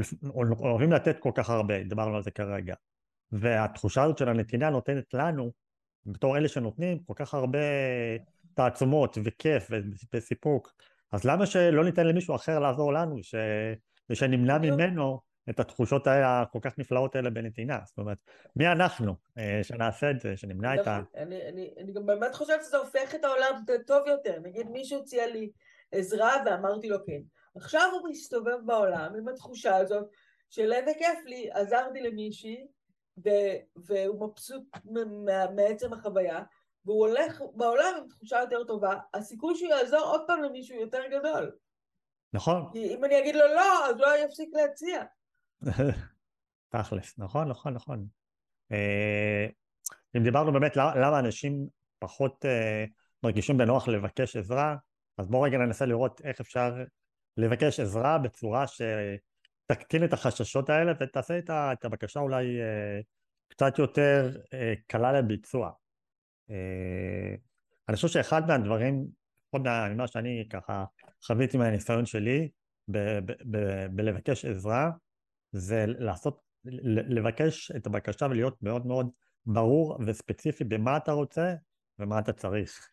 אוהבים 0.60 0.92
לתת 0.92 1.20
כל 1.20 1.32
כך 1.36 1.50
הרבה, 1.50 1.84
דיברנו 1.84 2.16
על 2.16 2.24
זה 2.24 2.32
כרגע. 2.32 2.76
והתחושה 3.32 4.04
הזאת 4.04 4.18
של 4.18 4.30
הנתינה 4.30 4.70
נותנת 4.70 5.14
לנו, 5.14 5.52
בתור 6.06 6.38
אלה 6.38 6.48
שנותנים, 6.48 7.00
כל 7.00 7.14
כך 7.16 7.34
הרבה 7.34 7.60
תעצומות 8.54 9.18
וכיף 9.24 9.70
וסיפוק. 10.14 10.74
אז 11.12 11.26
למה 11.26 11.46
שלא 11.46 11.84
ניתן 11.84 12.08
למישהו 12.08 12.36
אחר 12.36 12.60
לעזור 12.60 12.94
לנו, 12.94 13.24
ש... 13.24 13.36
ושנמנע 14.10 14.58
ממנו 14.58 15.20
את 15.50 15.60
התחושות 15.60 16.08
האלה, 16.08 16.42
הכל 16.42 16.60
כך 16.62 16.80
נפלאות 16.80 17.16
האלה 17.16 17.30
בנתינה? 17.30 17.80
זאת 17.86 17.98
אומרת, 17.98 18.18
מי 18.56 18.68
אנחנו 18.68 19.16
אה, 19.38 19.60
שנעשה 19.64 20.12
את 20.12 20.20
זה, 20.20 20.38
שנמנע 20.38 20.82
את 20.82 20.88
ה... 20.88 21.02
אני, 21.16 21.50
אני, 21.50 21.74
אני 21.78 21.94
גם 21.94 22.06
באמת 22.06 22.36
חושבת 22.36 22.64
שזה 22.64 22.78
הופך 22.78 23.16
את 23.16 23.24
העולם 23.24 23.64
טוב 23.88 24.08
יותר. 24.08 24.40
נגיד 24.44 24.70
מישהו 24.70 25.02
הציע 25.02 25.28
לי 25.28 25.50
עזרה 25.92 26.32
ואמרתי 26.46 26.90
לו 26.90 26.98
כן. 27.06 27.22
עכשיו 27.56 27.90
הוא 27.94 28.10
מסתובב 28.10 28.58
בעולם 28.66 29.16
עם 29.18 29.28
התחושה 29.28 29.76
הזאת 29.76 30.10
של 30.50 30.74
איזה 30.74 30.92
כיף 30.98 31.20
לי, 31.26 31.52
עזרתי 31.52 32.02
למישהי 32.02 32.68
והוא 33.76 34.30
מבסוט 34.30 34.64
מעצם 35.56 35.94
החוויה, 35.94 36.44
והוא 36.86 37.08
הולך 37.08 37.42
בעולם 37.56 37.94
עם 37.98 38.08
תחושה 38.08 38.40
יותר 38.40 38.64
טובה, 38.64 38.96
הסיכוי 39.14 39.56
שהוא 39.56 39.70
יעזור 39.70 40.00
עוד 40.00 40.22
פעם 40.28 40.44
למישהו 40.44 40.80
יותר 40.80 41.02
גדול. 41.12 41.52
נכון. 42.34 42.70
כי 42.74 42.96
אם 42.96 43.06
אני 43.06 43.20
אגיד 43.20 43.36
לו 43.36 43.48
לא, 43.48 43.90
אז 43.90 43.98
לא 43.98 44.08
יפסיק 44.26 44.50
להציע. 44.54 45.04
תכלס, 46.70 47.20
נכון, 47.20 47.50
נכון, 47.50 47.74
נכון. 47.74 48.08
אה, 48.72 49.48
אם 50.18 50.24
דיברנו 50.24 50.54
באמת 50.54 50.76
למה 50.76 51.20
אנשים 51.20 51.68
פחות 52.00 52.46
אה, 52.46 52.86
מרגישים 53.24 53.58
בנוח 53.58 53.88
לבקש 53.88 54.36
עזרה, 54.36 54.76
אז 55.18 55.28
בואו 55.28 55.42
רגע 55.42 55.58
ננסה 55.58 55.86
לראות 55.86 56.22
איך 56.24 56.40
אפשר 56.40 56.74
לבקש 57.38 57.80
עזרה 57.80 58.18
בצורה 58.18 58.66
שתקטין 58.68 60.04
את 60.04 60.14
החששות 60.14 60.70
האלה 60.70 60.94
ותעשה 61.00 61.40
את 61.50 61.86
הבקשה 61.86 62.20
אולי 62.20 62.62
אה, 62.62 63.00
קצת 63.48 63.80
יותר 63.80 64.38
קלה 64.88 65.14
לביצוע. 65.14 65.72
אני 67.90 67.96
חושב 67.96 68.08
שאחד 68.08 68.48
מהדברים, 68.48 69.08
לפחות 69.48 69.62
ממה 69.92 70.08
שאני 70.08 70.48
ככה 70.50 70.86
חוויתי 71.26 71.58
מהניסיון 71.58 72.06
שלי 72.06 72.50
בלבקש 73.92 74.46
עזרה, 74.46 74.92
זה 75.52 75.86
לעשות, 75.88 76.42
לבקש 76.90 77.72
את 77.72 77.86
הבקשה 77.86 78.26
ולהיות 78.26 78.64
מאוד 78.64 78.86
מאוד 78.88 79.10
ברור 79.46 79.98
וספציפי 80.06 80.64
במה 80.64 80.98
אתה 80.98 81.12
רוצה 81.12 81.56
ומה 82.00 82.20
אתה 82.20 82.34
צריך. 82.34 82.90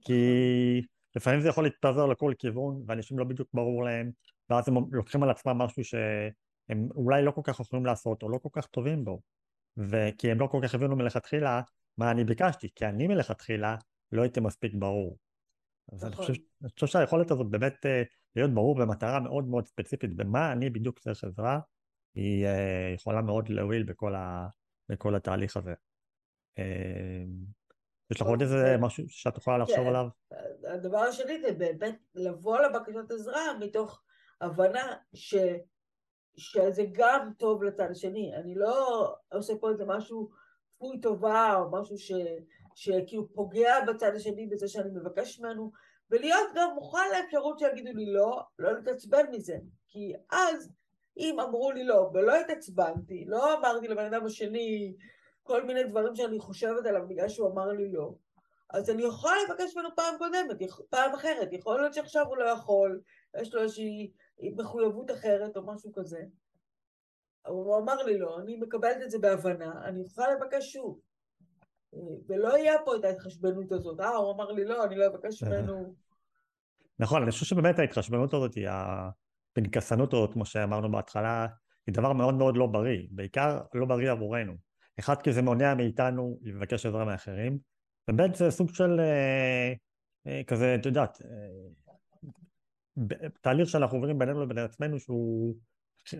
כי 0.00 0.82
לפעמים 1.16 1.40
זה 1.40 1.48
יכול 1.48 1.64
להתפזר 1.64 2.06
לכל 2.06 2.32
כיוון 2.38 2.82
ואנשים 2.86 3.18
לא 3.18 3.24
בדיוק 3.24 3.48
ברור 3.54 3.84
להם 3.84 4.10
ואז 4.50 4.68
הם 4.68 4.74
לוקחים 4.92 5.22
על 5.22 5.30
עצמם 5.30 5.58
משהו 5.58 5.84
שהם 5.84 6.88
אולי 6.94 7.22
לא 7.22 7.30
כל 7.30 7.40
כך 7.44 7.60
יכולים 7.60 7.86
לעשות 7.86 8.22
או 8.22 8.28
לא 8.28 8.38
כל 8.38 8.48
כך 8.52 8.66
טובים 8.66 9.04
בו 9.04 9.20
וכי 9.76 10.30
הם 10.30 10.40
לא 10.40 10.46
כל 10.46 10.60
כך 10.62 10.74
הבינו 10.74 10.96
מלכתחילה 10.96 11.60
מה 11.98 12.10
אני 12.10 12.24
ביקשתי 12.24 12.68
כי 12.74 12.86
אני 12.86 13.06
מלכתחילה 13.06 13.76
לא 14.12 14.22
הייתי 14.22 14.40
מספיק 14.40 14.72
ברור. 14.74 15.18
אז 15.92 16.04
אני 16.04 16.16
חושב, 16.16 16.32
אני 16.62 16.70
חושב 16.70 16.86
שהיכולת 16.86 17.30
הזאת 17.30 17.50
באמת 17.50 17.86
אה, 17.86 18.02
להיות 18.36 18.54
ברור 18.54 18.78
במטרה 18.78 19.20
מאוד 19.20 19.44
מאוד 19.48 19.66
ספציפית 19.66 20.16
במה 20.16 20.52
אני 20.52 20.70
בדיוק 20.70 20.98
צריך 20.98 21.24
עזרה 21.24 21.60
היא 22.14 22.46
אה, 22.46 22.92
יכולה 22.94 23.22
מאוד 23.22 23.48
להועיל 23.48 23.82
בכל, 23.82 24.14
ה, 24.14 24.48
בכל 24.88 25.14
התהליך 25.16 25.56
הזה. 25.56 25.74
אה, 26.58 27.24
יש 28.10 28.20
לך 28.20 28.26
עוד 28.26 28.42
איזה 28.42 28.60
אוקיי. 28.60 28.76
משהו 28.80 29.04
שאת 29.08 29.38
יכולה 29.38 29.58
לחשוב 29.58 29.76
כן. 29.76 29.86
עליו? 29.86 30.08
הדבר 30.66 30.98
השני 30.98 31.40
זה 31.40 31.52
באמת 31.52 31.98
לבוא 32.14 32.58
לבקשת 32.58 33.10
עזרה 33.10 33.58
מתוך 33.60 34.02
הבנה 34.40 34.94
ש... 35.14 35.34
שזה 36.36 36.82
גם 36.92 37.30
טוב 37.38 37.62
לצד 37.62 37.90
השני. 37.90 38.34
אני 38.34 38.54
לא 38.54 39.14
עושה 39.32 39.52
פה 39.60 39.70
איזה 39.70 39.84
משהו 39.86 40.30
כפוי 40.76 41.00
טובה 41.00 41.54
או 41.56 41.70
משהו 41.70 41.98
ש... 41.98 42.12
שכאילו 42.74 43.32
פוגע 43.34 43.74
בצד 43.86 44.14
השני 44.14 44.46
בזה 44.46 44.68
שאני 44.68 44.90
מבקש 44.90 45.40
ממנו, 45.40 45.70
ולהיות 46.10 46.48
גם 46.54 46.70
מוכן 46.74 47.08
לאפשרות 47.12 47.58
שיגידו 47.58 47.92
לי 47.92 48.12
לא, 48.12 48.40
לא 48.58 48.72
להתעצבן 48.72 49.26
מזה. 49.32 49.58
כי 49.88 50.12
אז 50.30 50.72
אם 51.16 51.40
אמרו 51.40 51.72
לי 51.72 51.84
לא, 51.84 52.10
ולא 52.14 52.40
התעצבנתי, 52.40 53.24
לא 53.26 53.58
אמרתי 53.58 53.88
לבן 53.88 54.04
אדם 54.04 54.26
השני 54.26 54.94
כל 55.42 55.64
מיני 55.64 55.84
דברים 55.84 56.14
שאני 56.14 56.38
חושבת 56.38 56.86
עליו 56.86 57.08
בגלל 57.08 57.28
שהוא 57.28 57.50
אמר 57.50 57.68
לי 57.68 57.92
לא, 57.92 58.14
אז 58.70 58.90
אני 58.90 59.02
יכולה 59.02 59.34
לבקש 59.48 59.76
ממנו 59.76 59.88
פעם 59.96 60.14
קודמת, 60.18 60.70
פעם 60.90 61.14
אחרת, 61.14 61.52
יכול 61.52 61.80
להיות 61.80 61.94
שעכשיו 61.94 62.26
הוא 62.26 62.36
לא 62.36 62.44
יכול, 62.44 63.00
יש 63.40 63.54
לו 63.54 63.62
איזושהי 63.62 64.10
מחויבות 64.56 65.10
אחרת 65.10 65.56
או 65.56 65.66
משהו 65.66 65.92
כזה. 65.94 66.20
הוא 67.46 67.78
אמר 67.78 68.02
לי 68.02 68.18
לא, 68.18 68.38
אני 68.40 68.56
מקבלת 68.56 69.02
את 69.02 69.10
זה 69.10 69.18
בהבנה, 69.18 69.72
אני 69.84 70.00
יכולה 70.00 70.34
לבקש 70.34 70.72
שוב. 70.72 71.00
ולא 72.28 72.58
יהיה 72.58 72.74
פה 72.84 72.96
את 72.96 73.04
ההתחשבנות 73.04 73.72
הזאת, 73.72 74.00
אה, 74.00 74.16
הוא 74.16 74.34
אמר 74.34 74.52
לי 74.52 74.64
לא, 74.64 74.84
אני 74.84 74.96
לא 74.96 75.06
אבקש 75.06 75.42
ממנו. 75.42 75.94
נכון, 76.98 77.22
אני 77.22 77.30
חושב 77.30 77.44
שבאמת 77.44 77.78
ההתחשבנות 77.78 78.34
הזאת 78.34 78.54
היא 78.54 78.68
הפנקסנות 78.70 80.12
הזאת, 80.12 80.32
כמו 80.32 80.46
שאמרנו 80.46 80.92
בהתחלה, 80.92 81.46
היא 81.86 81.94
דבר 81.94 82.12
מאוד 82.12 82.34
מאוד 82.34 82.56
לא 82.56 82.66
בריא, 82.66 83.02
בעיקר 83.10 83.60
לא 83.74 83.86
בריא 83.86 84.10
עבורנו. 84.10 84.52
אחד, 84.98 85.22
כי 85.22 85.32
זה 85.32 85.42
מונע 85.42 85.74
מאיתנו 85.74 86.38
לבקש 86.42 86.86
עזרה 86.86 87.04
מאחרים, 87.04 87.58
וב' 88.08 88.34
זה 88.34 88.50
סוג 88.50 88.74
של 88.74 89.00
אה, 89.00 89.72
אה, 90.26 90.42
כזה, 90.46 90.74
את 90.74 90.86
יודעת, 90.86 91.22
אה, 91.24 91.28
תהליך 93.40 93.68
שאנחנו 93.68 93.96
עוברים 93.96 94.18
בינינו 94.18 94.44
לבין 94.44 94.58
עצמנו 94.58 94.98
שהוא 94.98 95.54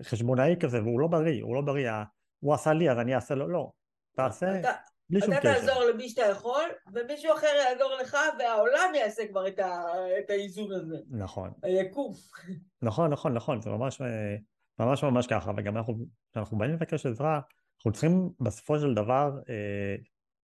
חשבונאי 0.01 0.55
כזה, 0.59 0.83
והוא 0.83 0.99
לא 0.99 1.07
בריא, 1.07 1.43
הוא 1.43 1.55
לא 1.55 1.61
בריא, 1.61 1.91
הוא 2.39 2.53
עשה 2.53 2.73
לי 2.73 2.91
אז 2.91 2.99
אני 2.99 3.15
אעשה 3.15 3.35
לו, 3.35 3.47
לא, 3.47 3.71
תעשה 4.15 4.59
אתה, 4.59 4.71
בלי 5.09 5.21
שום 5.21 5.39
קשר. 5.39 5.51
אתה 5.51 5.59
תעזור 5.59 5.83
למי 5.83 6.09
שאתה 6.09 6.21
יכול, 6.21 6.63
ומישהו 6.93 7.33
אחר 7.33 7.47
יעזור 7.47 7.91
לך, 8.01 8.17
והעולם 8.39 8.95
יעשה 8.95 9.27
כבר 9.27 9.47
את, 9.47 9.59
ה, 9.59 9.83
את 10.19 10.29
האיזון 10.29 10.71
הזה. 10.71 10.97
נכון. 11.09 11.51
היקום. 11.63 12.13
נכון, 12.81 13.09
נכון, 13.09 13.33
נכון, 13.33 13.61
זה 13.61 13.69
ממש 13.69 14.01
ממש 14.79 15.03
ממש 15.03 15.27
ככה, 15.27 15.51
וגם 15.57 15.77
אנחנו, 15.77 16.05
כשאנחנו 16.31 16.57
באים 16.57 16.71
לבקש 16.71 17.05
עזרה, 17.05 17.39
אנחנו 17.77 17.91
צריכים 17.91 18.29
בסופו 18.39 18.79
של 18.79 18.93
דבר, 18.93 19.31
אה, 19.49 19.95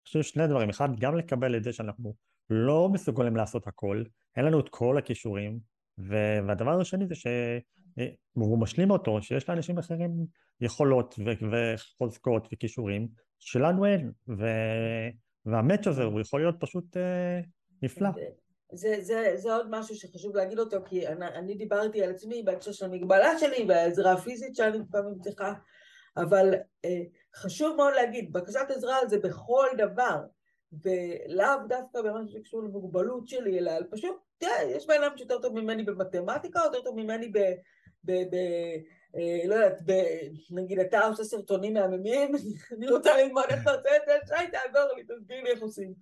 חושב 0.07 0.23
שני 0.23 0.47
דברים, 0.47 0.69
אחד, 0.69 0.89
גם 1.01 1.17
לקבל 1.17 1.57
את 1.57 1.65
זה 1.65 1.73
שאנחנו 1.73 2.15
לא 2.51 2.89
מסוגלים 2.89 3.37
לעשות 3.37 3.67
הכל, 3.67 4.03
אין 4.37 4.45
לנו 4.45 4.61
את 4.61 4.69
כל 4.69 4.99
הכישורים, 4.99 5.59
והדבר 5.99 6.81
השני 6.81 7.07
זה 7.07 7.15
שהוא 7.15 8.59
משלים 8.59 8.91
אותו, 8.91 9.23
שיש 9.23 9.49
לאנשים 9.49 9.79
אחרים 9.79 10.27
יכולות 10.61 11.15
וחוזקות 11.53 12.49
וכישורים, 12.53 13.09
שלנו 13.39 13.87
אין, 13.87 14.11
ו... 14.29 14.45
והמאץ' 15.47 15.87
הזה 15.87 16.03
הוא 16.03 16.21
יכול 16.21 16.41
להיות 16.41 16.55
פשוט 16.59 16.97
אה, 16.97 17.41
נפלא. 17.83 18.09
זה, 18.73 18.97
זה, 19.01 19.33
זה 19.37 19.55
עוד 19.55 19.67
משהו 19.71 19.97
שחשוב 19.97 20.37
להגיד 20.37 20.59
אותו, 20.59 20.77
כי 20.85 21.09
אני, 21.09 21.27
אני 21.27 21.55
דיברתי 21.55 22.03
על 22.03 22.11
עצמי 22.11 22.43
בהקשר 22.43 22.73
של 22.73 22.85
המגבלה 22.85 23.39
שלי 23.39 23.65
והעזרה 23.69 24.13
הפיזית 24.13 24.57
שאני 24.57 24.79
לפעמים 24.79 25.15
צריכה, 25.21 25.53
אבל 26.17 26.55
אה, 26.85 27.03
חשוב 27.35 27.77
מאוד 27.77 27.95
להגיד, 27.95 28.33
בקשת 28.33 28.67
עזרה 28.69 29.07
זה 29.07 29.19
בכל 29.19 29.67
דבר, 29.77 30.21
ולאו 30.73 31.67
דווקא 31.69 32.03
במה 32.03 32.29
שקשור 32.29 32.63
למוגבלות 32.63 33.29
שלי, 33.29 33.59
אלא 33.59 33.73
פשוט, 33.91 34.17
תראה, 34.39 34.63
יש 34.63 34.87
בן 34.87 35.03
אדם 35.03 35.17
שיותר 35.17 35.39
טוב 35.39 35.55
ממני 35.55 35.83
במתמטיקה, 35.83 36.61
או 36.61 36.65
יותר 36.65 36.81
טוב 36.81 36.97
ממני 36.97 37.29
ב... 37.29 37.39
ב, 38.05 38.13
ב 38.13 38.37
אה, 39.17 39.49
לא 39.49 39.55
יודעת, 39.55 39.83
ב, 39.87 39.93
נגיד 40.51 40.79
אתה 40.79 41.07
עושה 41.07 41.25
סרטונים 41.25 41.75
מהממים, 41.75 42.33
אני 42.77 42.89
רוצה 42.89 43.17
ללמוד 43.17 43.45
איך 43.49 43.63
אתה 43.63 43.71
עושה 43.71 43.97
את 43.97 44.03
זה, 44.07 44.13
שי 44.27 44.51
תעזור 44.51 44.97
לי, 44.97 45.05
תסביר 45.05 45.43
לי 45.43 45.51
איך 45.51 45.63
עושים. 45.63 45.95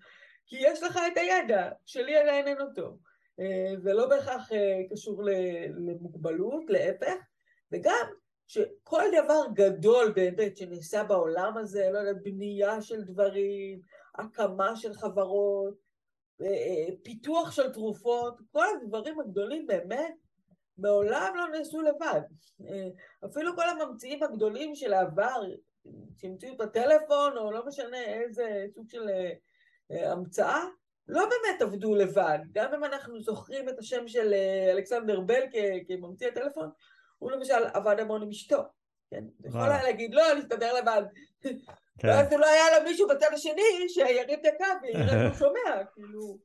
כי 0.47 0.57
יש 0.61 0.83
לך 0.83 0.99
את 1.13 1.17
הידע, 1.17 1.71
שלי 1.87 2.17
עדיין 2.17 2.47
אין 2.47 2.61
אותו. 2.61 2.97
אה, 3.41 3.73
ולא 3.83 4.09
בהכרח 4.09 4.51
קשור 4.91 5.23
למוגבלות, 5.75 6.65
להפך, 6.69 7.17
וגם 7.73 8.07
שכל 8.51 9.03
דבר 9.23 9.43
גדול 9.55 10.13
באמת 10.17 10.57
שנעשה 10.57 11.05
בעולם 11.05 11.57
הזה, 11.57 11.91
לא 11.93 11.99
יודע, 11.99 12.13
בנייה 12.23 12.83
של 12.83 13.03
דברים, 13.03 13.81
הקמה 14.15 14.77
של 14.77 14.95
חברות, 14.95 15.75
אה, 16.43 16.95
פיתוח 17.03 17.51
של 17.51 17.73
תרופות, 17.73 18.41
כל 18.53 18.65
הדברים 18.83 19.21
הגדולים 19.21 19.67
באמת 19.67 20.15
מעולם 20.79 21.33
לא 21.37 21.59
נעשו 21.59 21.81
לבד. 21.81 22.21
אפילו 23.25 23.57
כל 23.57 23.69
הממציאים 23.69 24.23
הגדולים 24.23 24.75
של 24.75 24.93
העבר, 24.93 25.43
שהמציאו 26.17 26.55
את 26.55 26.61
הטלפון, 26.61 27.39
או 27.39 27.53
לא 27.53 27.67
משנה 27.67 28.05
איזה 28.05 28.67
סוג 28.75 28.89
של 28.89 29.09
המצאה, 29.91 30.65
לא 31.09 31.21
באמת 31.29 31.63
עבדו 31.63 31.95
לבד. 31.95 32.39
גם 32.53 32.75
אם 32.75 32.85
אנחנו 32.85 33.23
זוכרים 33.23 33.69
את 33.69 33.79
השם 33.79 34.09
של 34.09 34.33
אה, 34.33 34.73
אלכסנדר 34.73 35.21
בל 35.21 35.43
כממציא 35.89 36.29
הטלפון, 36.29 36.71
הוא 37.21 37.31
למשל 37.33 37.65
עבד 37.75 38.01
המון 38.01 38.23
עם 38.23 38.29
אשתו. 38.29 38.63
כן? 39.11 39.25
יכול 39.45 39.61
היה 39.61 39.83
להגיד, 39.83 40.15
לא, 40.15 40.33
אני 40.33 40.41
אסתדר 40.41 40.75
לבד. 40.75 41.03
כן. 41.99 42.09
ואז 42.09 42.33
לא 42.33 42.47
היה 42.47 42.79
לו 42.79 42.85
מישהו 42.85 43.09
בצד 43.09 43.27
השני 43.35 43.89
שירים 43.89 44.41
את 44.41 44.47
הקו 44.55 44.83
ויראה 44.83 45.09
שהוא 45.09 45.39
שומע, 45.49 45.85
כאילו... 45.95 46.39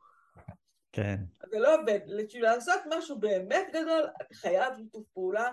כן. 0.91 1.15
זה 1.49 1.59
לא 1.59 1.81
עובד. 1.81 1.99
בשביל 2.17 2.43
לעשות 2.43 2.81
משהו 2.97 3.19
באמת 3.19 3.67
גדול, 3.69 4.07
אתה 4.21 4.35
חייב 4.35 4.73
שיתוף 4.77 5.03
פעולה 5.13 5.51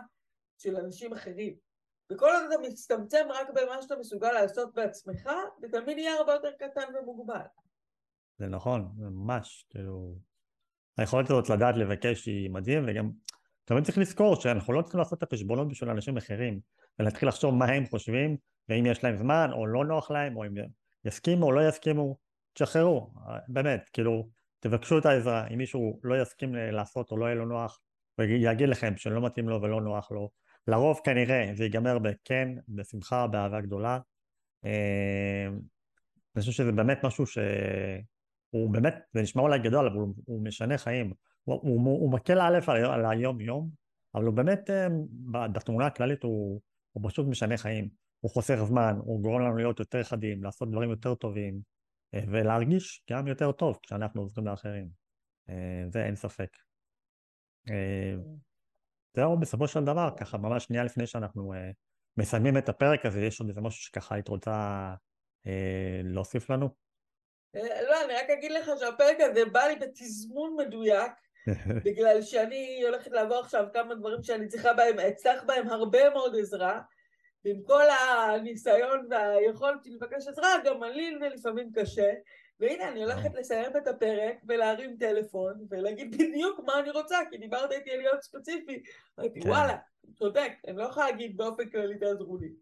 של 0.59 0.77
אנשים 0.77 1.13
אחרים. 1.13 1.55
וכל 2.13 2.31
עוד 2.31 2.43
אתה 2.53 2.63
מצטמצם 2.69 3.27
רק 3.31 3.49
במה 3.51 3.83
שאתה 3.83 3.97
מסוגל 3.97 4.33
לעשות 4.33 4.75
בעצמך, 4.75 5.31
זה 5.61 5.69
תמיד 5.69 5.99
יהיה 5.99 6.15
הרבה 6.15 6.33
יותר 6.33 6.51
קטן 6.59 6.95
ומוגבל. 6.95 7.41
זה 8.39 8.47
נכון, 8.47 8.93
זה 8.99 9.05
ממש, 9.05 9.67
כאילו... 9.71 10.15
היכולת 10.99 11.31
הזאת 11.31 11.51
לדעת 11.51 11.77
לבקש 11.77 12.27
היא 12.27 12.51
מדהים, 12.51 12.85
וגם 12.89 13.11
תמיד 13.65 13.85
צריך 13.85 13.99
לזכור 13.99 14.37
שאנחנו 14.37 14.73
לא 14.73 14.83
צריכים 14.83 14.99
לעשות 14.99 15.19
את 15.19 15.23
החשבונות 15.23 15.69
בשביל 15.69 15.91
אנשים 15.91 16.17
אחרים, 16.17 16.61
ולהתחיל 16.99 17.29
לחשוב 17.29 17.55
מה 17.55 17.65
הם 17.65 17.87
חושבים, 17.87 18.37
ואם 18.69 18.87
יש 18.87 19.05
להם 19.05 19.17
זמן, 19.17 19.51
או 19.53 19.67
לא 19.67 19.85
נוח 19.85 20.11
להם, 20.11 20.37
או 20.37 20.45
אם 20.45 20.55
יסכימו 21.05 21.47
או 21.47 21.53
לא 21.53 21.69
יסכימו, 21.69 22.17
תשחררו, 22.55 23.13
באמת, 23.49 23.89
כאילו, 23.93 24.29
תבקשו 24.61 24.99
את 24.99 25.07
העזרה, 25.07 25.47
אם 25.49 25.59
מישהו 25.59 26.01
לא 26.03 26.23
יסכים 26.23 26.55
לעשות 26.55 27.11
או 27.11 27.17
לא 27.17 27.27
יהיה 27.27 27.35
לו 27.35 27.47
נוח, 27.47 27.81
הוא 28.19 28.27
יגיד 28.29 28.69
לכם 28.69 28.97
שלא 28.97 29.27
מתאים 29.27 29.49
לו 29.49 29.63
ולא 29.63 29.81
נוח 29.81 30.13
לו, 30.13 30.31
לרוב 30.69 31.01
כנראה 31.05 31.51
זה 31.55 31.65
ייגמר 31.65 31.99
בכן, 31.99 32.49
בשמחה, 32.69 33.27
באהבה 33.27 33.61
גדולה. 33.61 33.99
אה, 34.65 35.47
אני 36.37 36.41
חושב 36.41 36.53
שזה 36.53 36.73
באמת 36.73 37.05
משהו 37.05 37.27
שהוא 37.27 38.71
באמת, 38.71 38.95
זה 39.13 39.23
נשמע 39.23 39.43
אולי 39.43 39.59
גדול, 39.59 39.87
אבל 39.87 39.97
הוא 40.25 40.45
משנה 40.45 40.79
חיים. 40.79 41.13
הוא, 41.45 41.61
הוא, 41.63 42.01
הוא 42.01 42.13
מקל 42.13 42.41
א' 42.41 42.59
על, 42.67 42.85
על 42.85 43.07
היום-יום, 43.07 43.71
אבל 44.15 44.25
הוא 44.25 44.35
באמת, 44.35 44.71
אה, 44.71 44.87
בתמונה 45.53 45.87
הכללית 45.87 46.23
הוא, 46.23 46.61
הוא 46.93 47.11
פשוט 47.11 47.27
משנה 47.27 47.57
חיים. 47.57 47.89
הוא 48.21 48.31
חוסך 48.31 48.57
זמן, 48.65 48.97
הוא 48.99 49.23
גורם 49.23 49.41
לנו 49.41 49.57
להיות 49.57 49.79
יותר 49.79 50.03
חדים, 50.03 50.45
לעשות 50.45 50.71
דברים 50.71 50.91
יותר 50.91 51.15
טובים, 51.15 51.61
אה, 52.15 52.21
ולהרגיש 52.29 53.05
גם 53.11 53.27
יותר 53.27 53.53
טוב 53.53 53.79
כשאנחנו 53.83 54.23
עוזרים 54.23 54.47
לאחרים. 54.47 55.03
זה 55.93 56.05
אין 56.05 56.17
ספק. 56.17 56.49
זהו, 59.17 59.39
בסופו 59.41 59.69
של 59.69 59.85
דבר, 59.85 60.09
ככה 60.17 60.39
ממש 60.39 60.65
שנייה 60.65 60.85
לפני 60.85 61.07
שאנחנו 61.07 61.53
אה, 61.55 61.71
מסיימים 62.17 62.59
את 62.59 62.69
הפרק 62.69 63.07
הזה, 63.07 63.21
יש 63.21 63.41
עוד 63.41 63.49
איזה 63.49 63.61
משהו 63.61 63.83
שככה 63.83 64.15
היית 64.15 64.29
רוצה 64.29 64.51
אה, 65.47 66.01
להוסיף 66.05 66.51
לנו? 66.51 66.69
אה, 67.57 67.83
לא, 67.83 68.05
אני 68.05 68.15
רק 68.15 68.31
אגיד 68.31 68.53
לך 68.53 68.71
שהפרק 68.81 69.17
הזה 69.21 69.45
בא 69.53 69.61
לי 69.61 69.77
בתזמון 69.77 70.57
מדויק, 70.67 71.13
בגלל 71.87 72.23
שאני 72.23 72.83
הולכת 72.87 73.11
לעבור 73.11 73.39
עכשיו 73.39 73.67
כמה 73.73 73.95
דברים 73.95 74.23
שאני 74.23 74.49
צריכה 74.49 74.73
בהם, 74.73 74.99
אצטרך 74.99 75.45
בהם 75.45 75.69
הרבה 75.69 76.11
מאוד 76.11 76.37
עזרה, 76.39 76.81
ועם 77.45 77.63
כל 77.63 77.85
הניסיון 77.91 79.07
והיכולת 79.11 79.87
לבקש 79.87 80.29
עזרה, 80.29 80.49
גם 80.65 80.83
לי 80.83 81.29
לפעמים 81.35 81.73
קשה, 81.75 82.13
והנה, 82.61 82.89
אני 82.89 83.03
הולכת 83.03 83.35
לסיים 83.35 83.77
את 83.77 83.87
הפרק 83.87 84.37
ולהרים 84.49 84.97
טלפון 84.97 85.67
ולהגיד 85.71 86.15
בדיוק 86.15 86.61
מה 86.67 86.79
אני 86.79 86.91
רוצה, 86.91 87.17
כי 87.31 87.39
דיברת 87.39 87.73
איתי 87.73 87.91
על 87.91 87.99
להיות 87.99 88.23
ספציפי. 88.23 88.83
אמרתי, 89.19 89.41
כן. 89.41 89.49
וואלה, 89.49 89.77
צודק, 90.15 90.53
אני 90.69 90.77
לא 90.77 90.83
יכולה 90.83 91.07
להגיד 91.11 91.37
באופן 91.37 91.69
כללי 91.69 91.99
תעזרו 91.99 92.37
לי. 92.37 92.53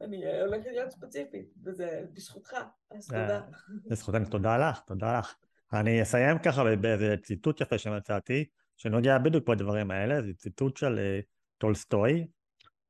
אני 0.00 0.40
הולכת 0.40 0.66
להיות 0.66 0.90
ספציפית, 0.90 1.52
וזה 1.64 2.02
בזכותך, 2.12 2.56
אז 2.90 3.14
אה, 3.14 3.22
תודה. 3.22 3.40
בזכותנו, 3.86 4.24
תודה 4.30 4.58
לך, 4.58 4.80
תודה 4.86 5.18
לך. 5.18 5.36
אני 5.72 6.02
אסיים 6.02 6.38
ככה 6.38 6.76
באיזה 6.76 7.14
ציטוט 7.22 7.60
יפה 7.60 7.78
שמצאתי, 7.78 8.44
שנוגע 8.76 9.18
בדיוק 9.18 9.48
בדברים 9.48 9.90
האלה, 9.90 10.22
זה 10.22 10.34
ציטוט 10.34 10.76
של 10.76 10.98
אה, 10.98 11.20
טולסטוי. 11.58 12.26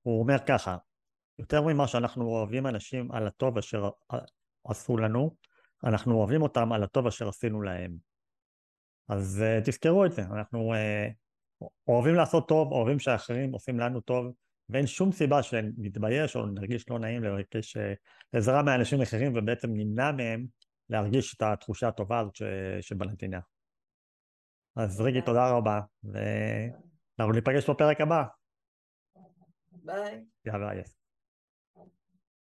הוא 0.03 0.21
אומר 0.21 0.37
ככה, 0.47 0.77
יותר 1.39 1.63
ממה 1.63 1.89
שאנחנו 1.89 2.27
אוהבים 2.27 2.67
אנשים 2.67 3.13
על 3.13 3.27
הטוב 3.27 3.59
אשר 3.59 3.89
עשו 4.65 4.97
לנו, 4.97 5.37
אנחנו 5.85 6.15
אוהבים 6.15 6.43
אותם 6.43 6.73
על 6.73 6.83
הטוב 6.83 7.07
אשר 7.07 7.29
עשינו 7.29 7.63
להם. 7.63 7.97
אז 9.09 9.43
uh, 9.45 9.65
תזכרו 9.65 10.05
את 10.05 10.13
זה, 10.13 10.23
אנחנו 10.23 10.75
uh, 10.75 11.67
אוהבים 11.89 12.15
לעשות 12.15 12.49
טוב, 12.49 12.73
אוהבים 12.73 12.99
שאחרים 12.99 13.53
עושים 13.53 13.81
לנו 13.81 14.01
טוב, 14.01 14.27
ואין 14.69 14.87
שום 14.87 15.13
סיבה 15.13 15.43
שנתבייש 15.43 16.37
או 16.37 16.47
נרגיש 16.47 16.91
לא 16.91 16.99
נעים 16.99 17.25
לבקש 17.25 17.77
uh, 17.77 17.81
עזרה 18.33 18.63
מאנשים 18.63 19.03
אחרים 19.03 19.33
ובעצם 19.37 19.69
נמנע 19.73 20.13
מהם 20.13 20.47
להרגיש 20.91 21.35
את 21.35 21.43
התחושה 21.43 21.89
הטובה 21.89 22.19
הזאת 22.21 22.35
שבנתינה. 22.81 23.41
אז 24.77 25.01
ריגי, 25.01 25.23
תודה 25.23 25.51
רבה, 25.51 25.81
ואנחנו 26.05 27.33
ניפגש 27.33 27.71
בפרק 27.71 28.01
הבא. 28.01 28.25
ביי. 29.73 30.25
יאללה, 30.45 30.75
יס. 30.75 31.06